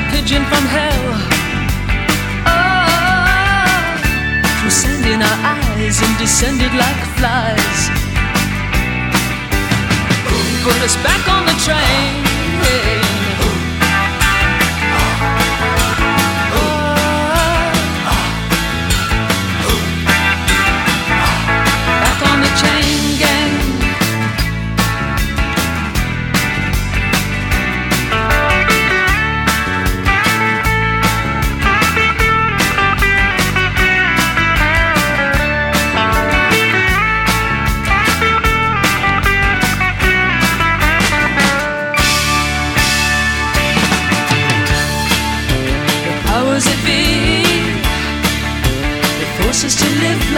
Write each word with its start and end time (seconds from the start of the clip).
A 0.00 0.10
pigeon 0.10 0.44
from 0.44 0.64
hell. 0.76 1.06
Oh, 2.46 2.90
in 5.12 5.20
our 5.22 5.38
eyes 5.56 5.96
and 6.02 6.18
descended 6.18 6.72
like 6.74 7.00
flies. 7.18 7.80
Put 10.64 10.78
us 10.86 10.96
back 11.02 11.22
on 11.28 11.46
the 11.46 11.56
train. 11.66 12.99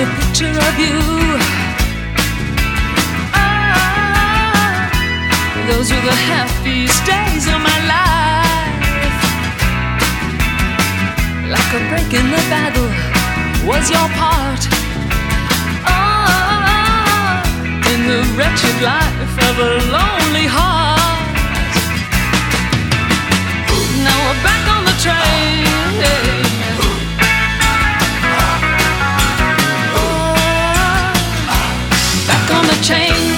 A 0.00 0.06
picture 0.16 0.56
of 0.68 0.74
you. 0.78 0.96
Ah, 3.36 4.88
those 5.68 5.92
were 5.92 6.04
the 6.12 6.18
happiest 6.32 7.04
days 7.04 7.44
of 7.52 7.60
my 7.60 7.78
life. 7.94 9.20
Like 11.54 11.70
a 11.78 11.80
break 11.90 12.10
in 12.16 12.26
the 12.32 12.42
battle 12.48 12.90
was 13.68 13.90
your 13.90 14.08
part. 14.16 14.62
Oh, 15.84 17.42
in 17.92 18.00
the 18.08 18.20
wretched 18.36 18.76
life 18.80 19.36
of 19.48 19.54
a 19.68 19.72
lonely 19.96 20.46
heart. 20.48 21.28
Now 24.06 24.16
we're 24.24 24.40
back 24.48 24.64
on 24.74 24.82
the 24.88 24.96
train. 25.04 25.60
Back 32.88 33.29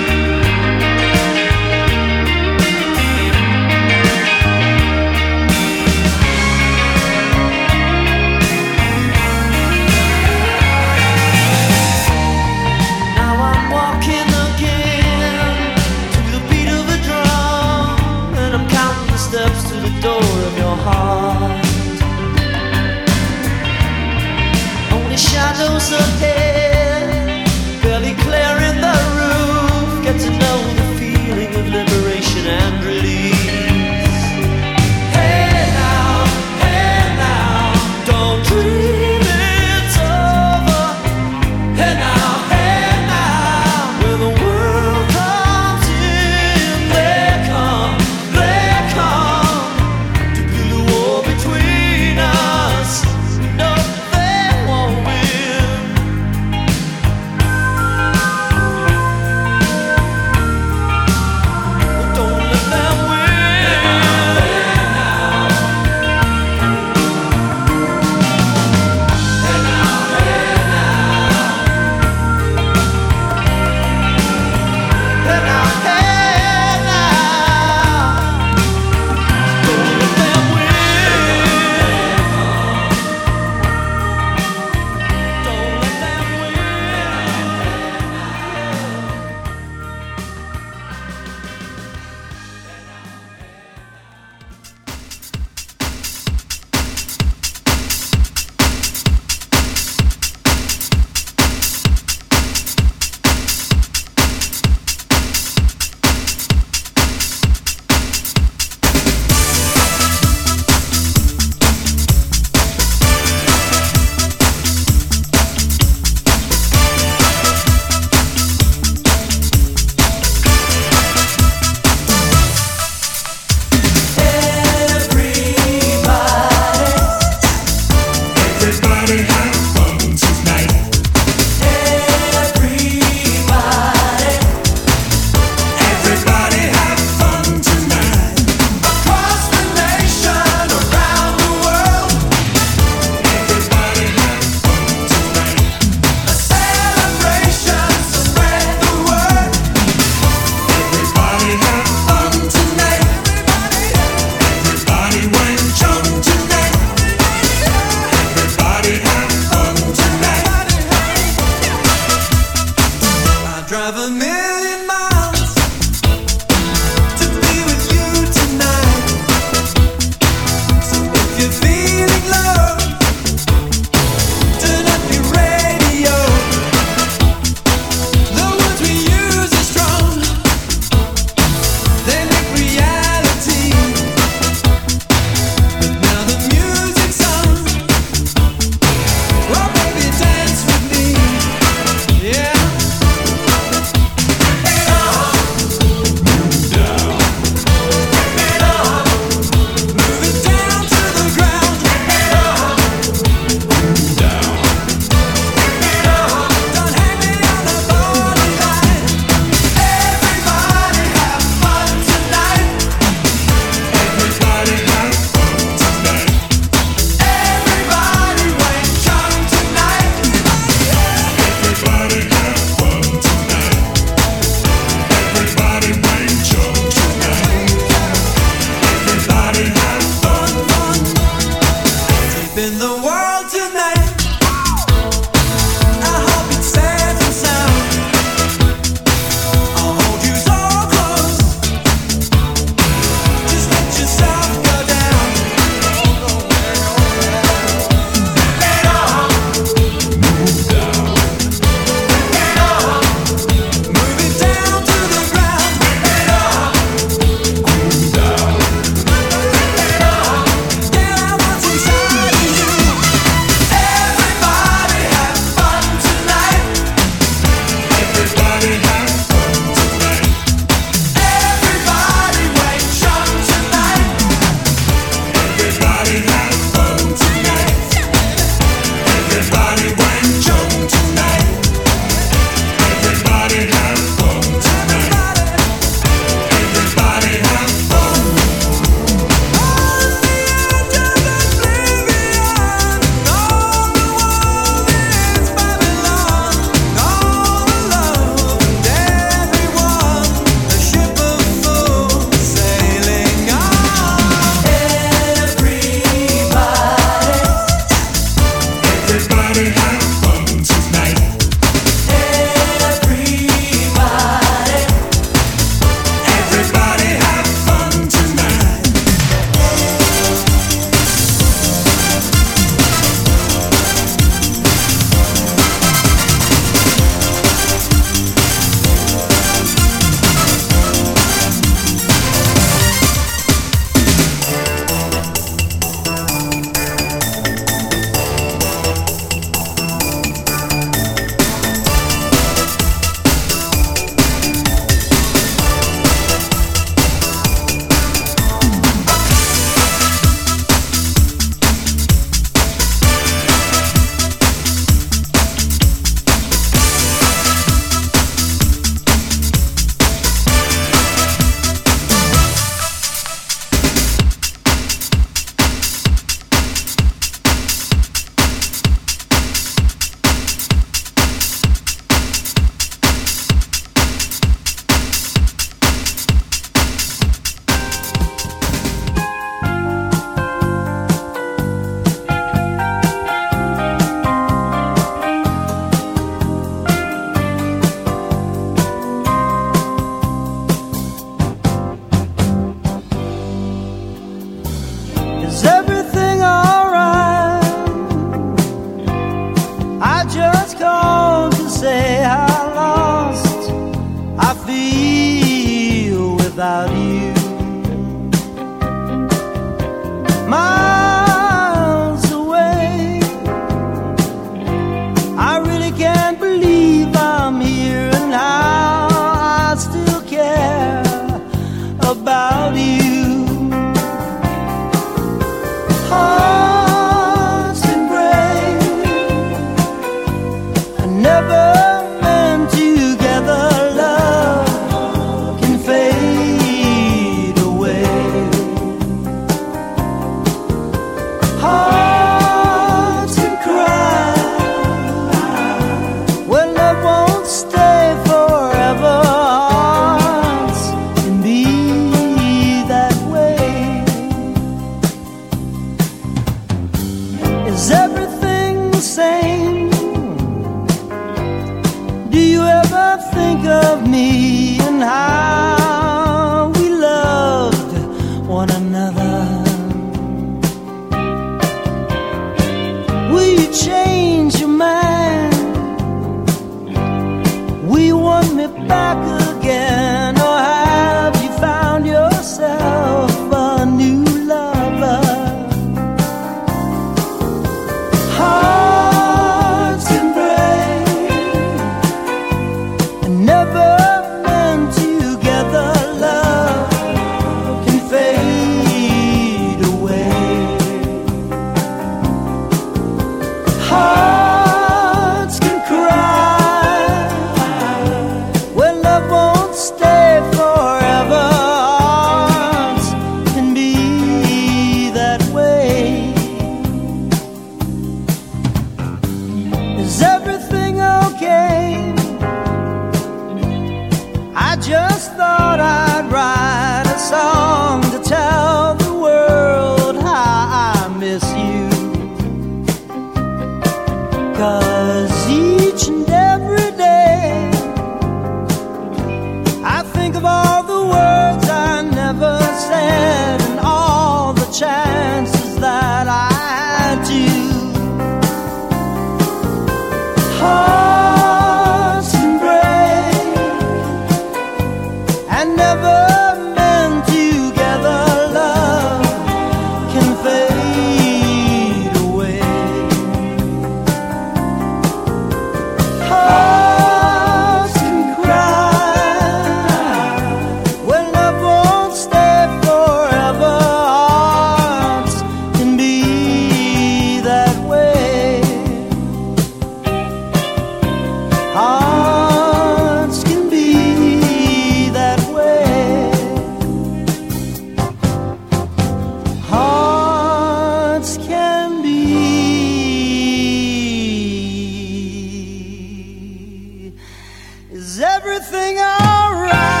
Is 597.93 598.21
everything 598.21 598.99
alright? 598.99 600.00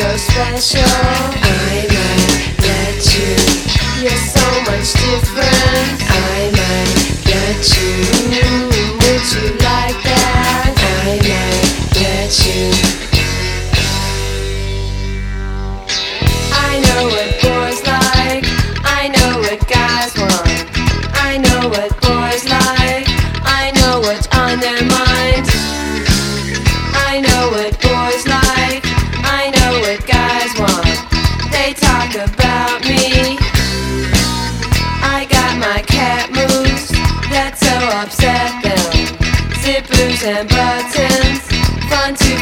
you're 0.00 0.18
special. 0.18 0.80
I 0.80 1.86
might 1.92 2.56
get 2.56 3.00
you. 3.14 3.36
You're 4.02 4.16
so 4.16 4.46
much 4.68 4.92
different. 4.94 5.98
I 6.08 6.50
might 6.56 7.24
get 7.24 7.60
you. 7.76 8.29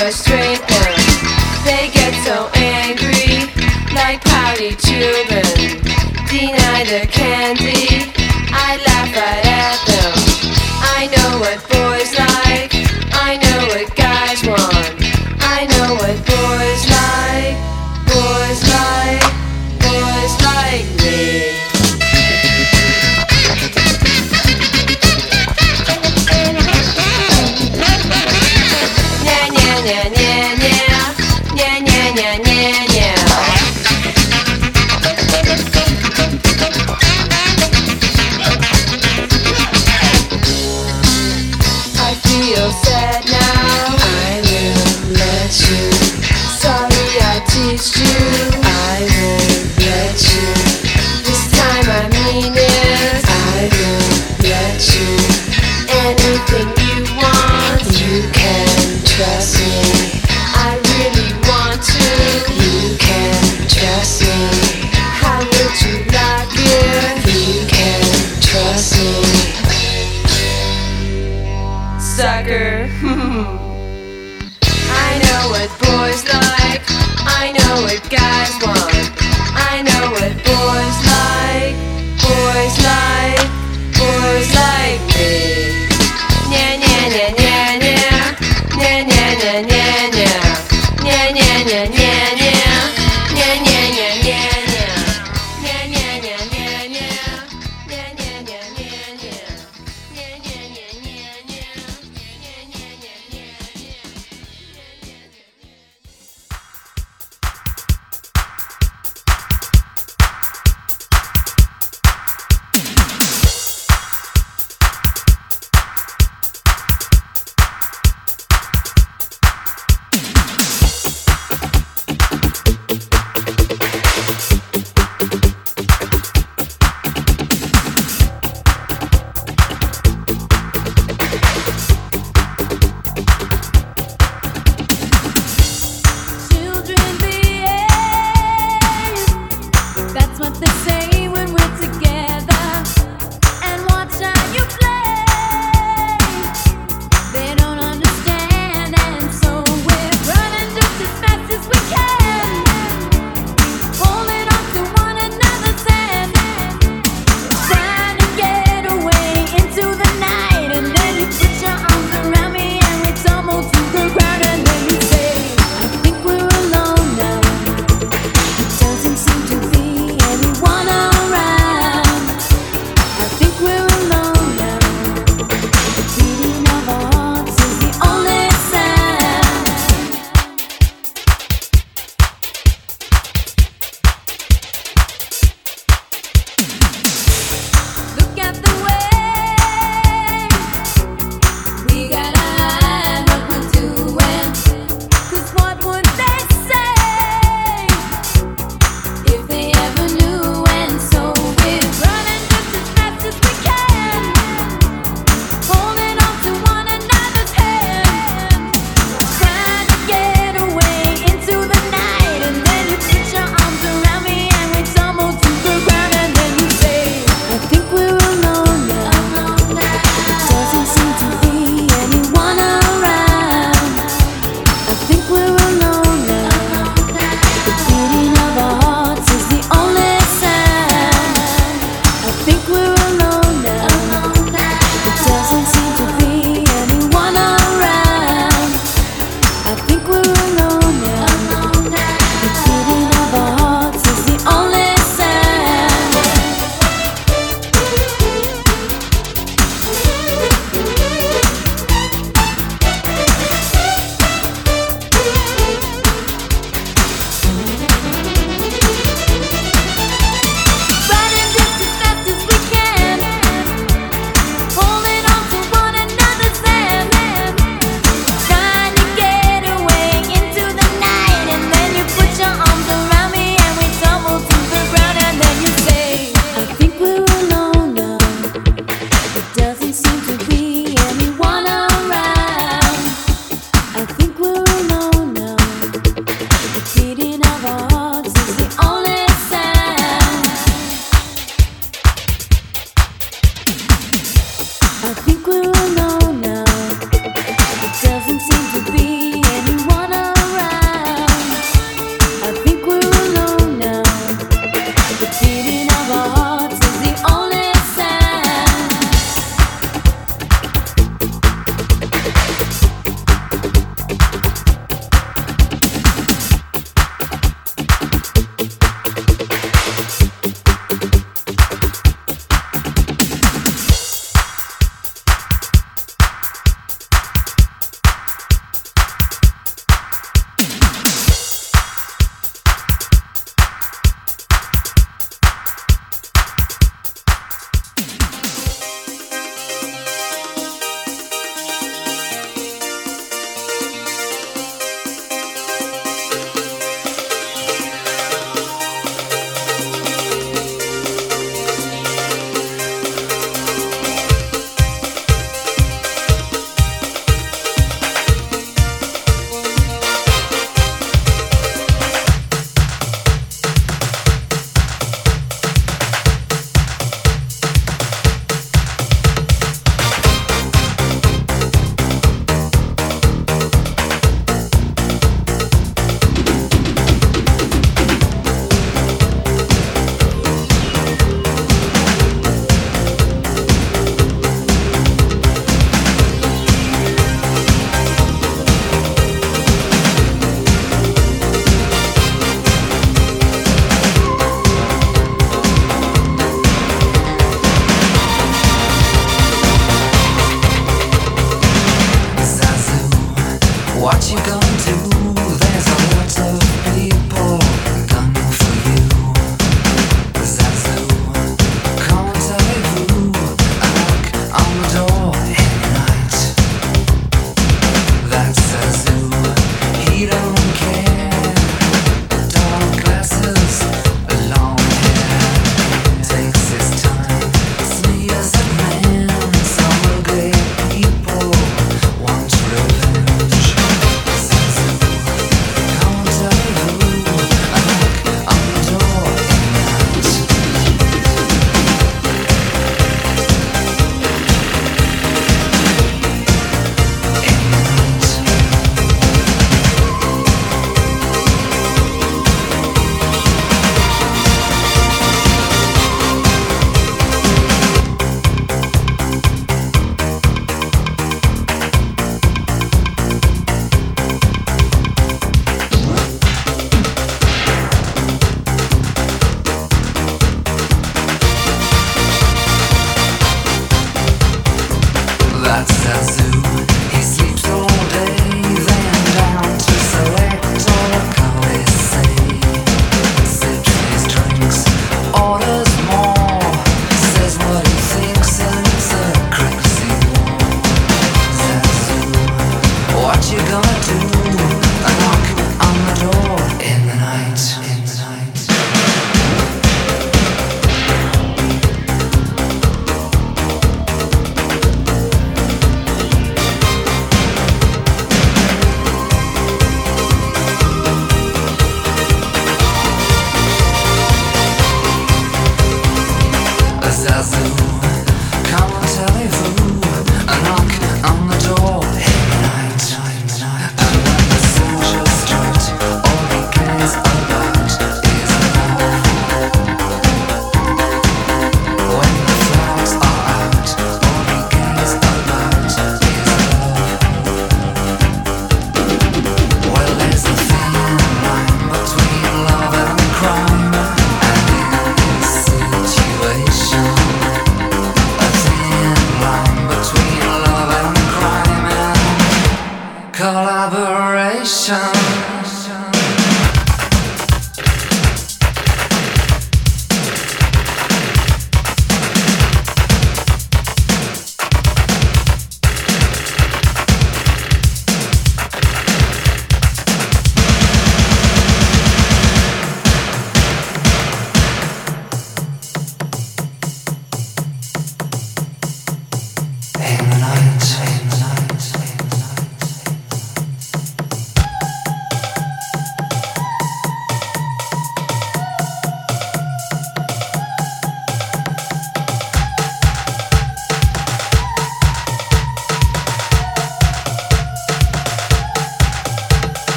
first 0.00 0.24
straight. 0.24 0.69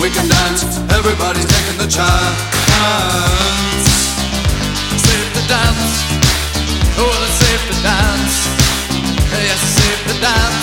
we 0.00 0.08
can 0.08 0.26
dance. 0.28 0.64
Everybody's 0.96 1.44
taking 1.44 1.76
the 1.76 1.86
chance. 1.86 2.38
Safe 4.96 5.30
to 5.36 5.42
dance. 5.46 5.92
Oh, 6.96 7.24
it's 7.24 7.36
safe 7.44 7.64
to 7.68 7.76
dance. 7.82 8.36
Yes, 9.30 9.60
safe 9.60 10.00
to 10.08 10.20
dance. 10.20 10.59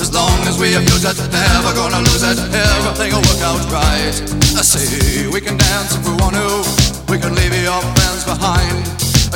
As 0.00 0.12
long 0.12 0.40
as 0.46 0.58
we 0.58 0.74
abuse 0.74 1.04
it, 1.04 1.16
never 1.32 1.74
gonna 1.74 1.98
lose 1.98 2.22
it. 2.22 2.38
Everything 2.38 3.12
will 3.12 3.22
work 3.22 3.42
out 3.42 3.64
right. 3.72 4.14
I 4.56 4.62
say 4.62 5.26
we 5.28 5.40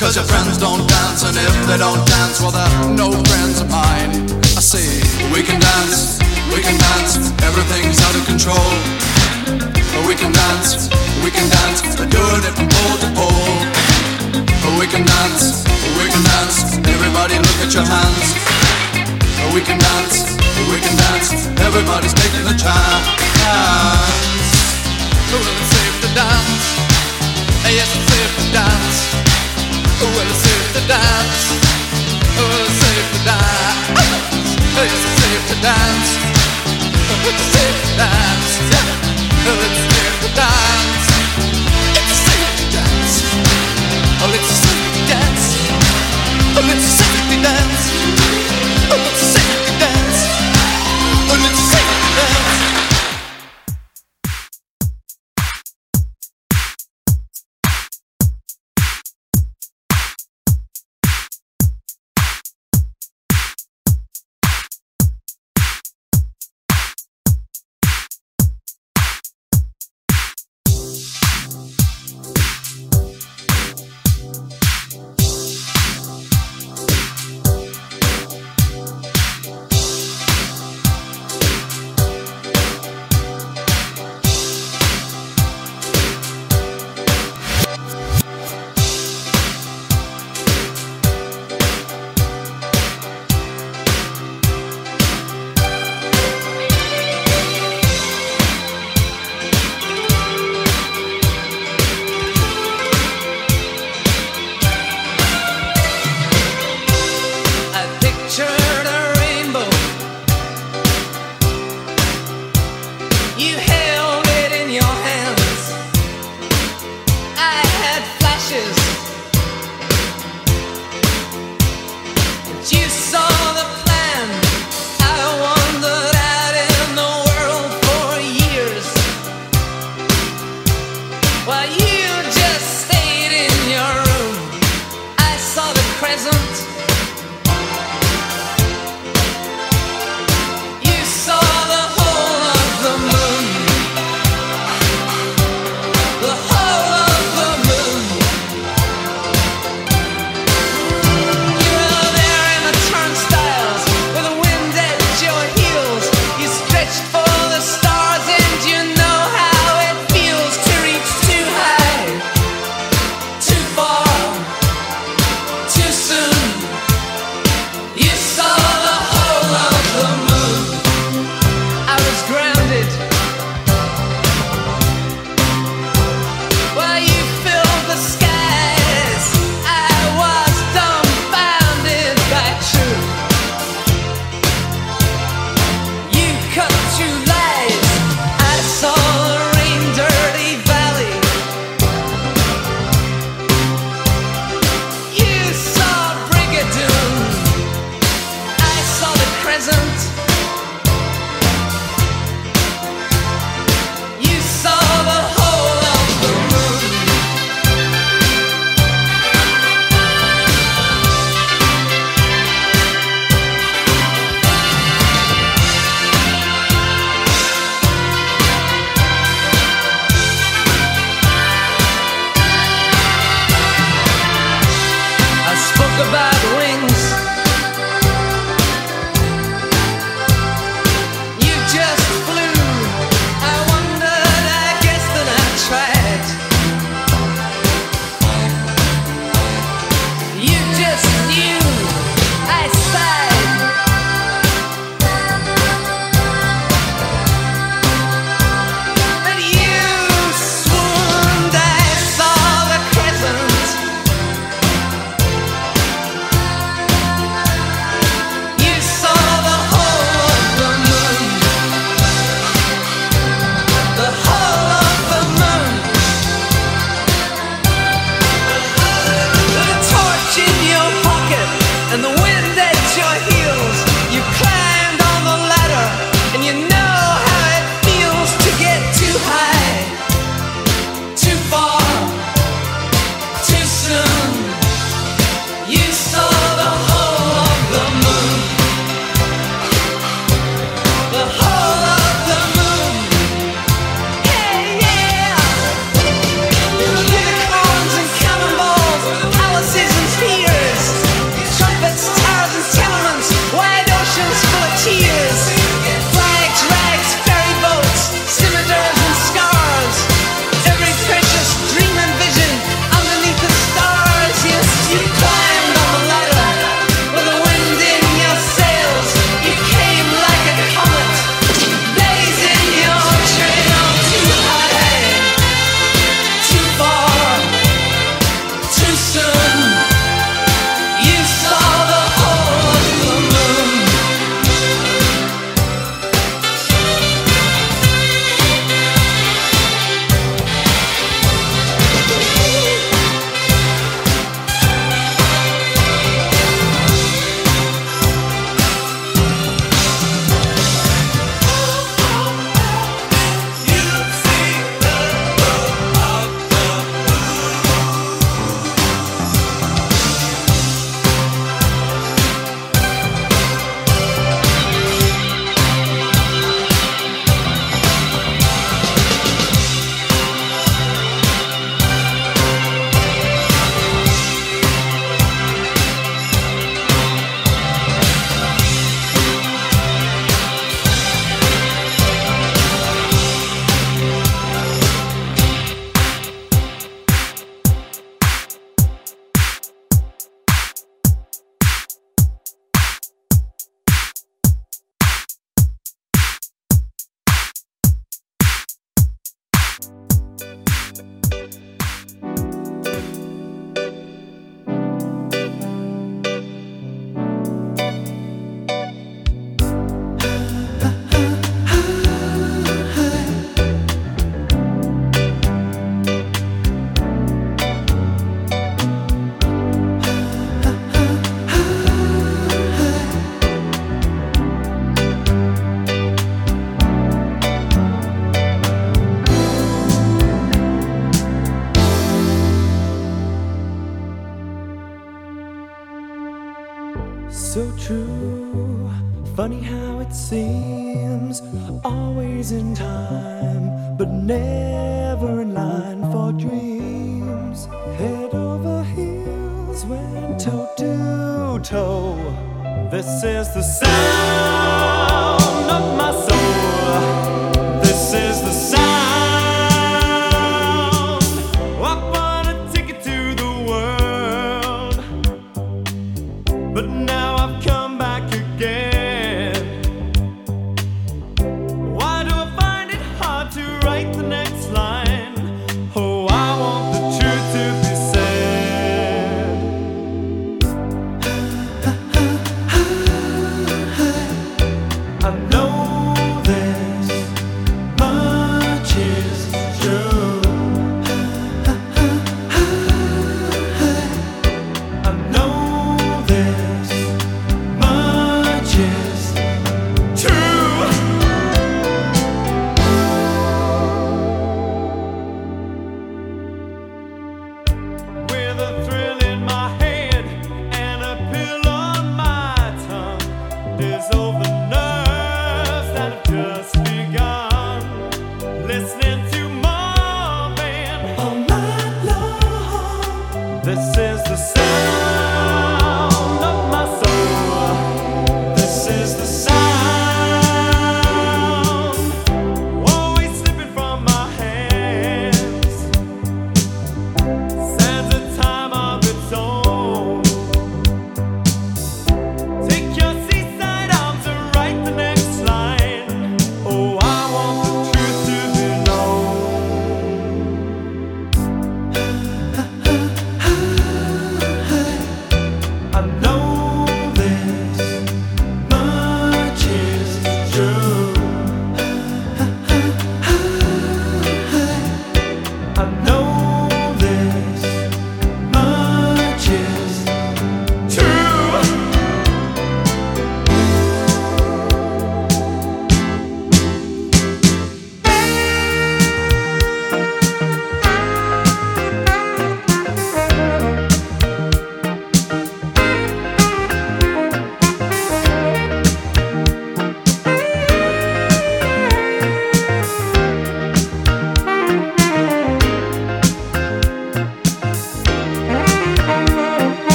Cause 0.00 0.16
your 0.16 0.24
friends 0.24 0.56
don't 0.56 0.88
dance, 0.88 1.28
and 1.28 1.36
if 1.36 1.52
they 1.68 1.76
don't 1.76 2.00
dance, 2.08 2.40
well, 2.40 2.50
they're 2.50 2.96
no 2.96 3.12
friends 3.12 3.60
of 3.60 3.68
mine. 3.68 4.08
I 4.56 4.64
say 4.64 4.80
we 5.28 5.44
can 5.44 5.60
dance, 5.60 6.16
we 6.48 6.64
can 6.64 6.72
dance. 6.80 7.28
Everything's 7.44 8.00
out 8.00 8.16
of 8.16 8.24
control. 8.24 8.64
We 10.08 10.16
can 10.16 10.32
dance, 10.32 10.88
we 11.20 11.28
can 11.28 11.44
dance. 11.52 11.84
They're 12.00 12.08
doing 12.08 12.42
it 12.48 12.54
from 12.56 12.72
pole 12.72 12.96
to 12.96 13.08
pole. 13.12 13.60
We 14.80 14.88
can 14.88 15.04
dance, 15.04 15.68
we 16.00 16.08
can 16.08 16.24
dance. 16.24 16.80
Everybody 16.80 17.36
look 17.36 17.60
at 17.60 17.68
your 17.76 17.84
hands. 17.84 18.26
We 19.52 19.60
can 19.60 19.76
dance, 19.76 20.32
we 20.72 20.80
can 20.80 20.96
dance. 20.96 21.28
Everybody's 21.60 22.16
taking 22.16 22.48
the 22.48 22.56
chance. 22.56 23.04
Well, 25.28 25.44
it's 25.44 25.68
safe 25.76 25.96
to 26.02 26.10
dance. 26.16 26.64
Yes, 27.68 27.84
it's 27.92 28.08
safe 28.08 28.32
to 28.40 28.52
dance. 28.56 29.19
Well, 30.00 30.26
it's 30.26 30.38
safe 30.38 30.72
to 30.72 30.80
dance. 30.88 31.60
Well, 32.36 32.64
it's 32.64 32.72
safe 32.80 33.08
to 33.12 33.20
dance. 33.28 33.90
It's 34.80 35.00
safe 35.20 35.44
to 35.48 35.56
dance. 35.60 36.10
It's 37.28 37.44
safe 37.52 37.78
to 37.84 37.92
dance. 38.00 38.52
It's 39.44 39.80
safe 39.92 40.16
to 40.22 40.28
dance. 40.34 40.99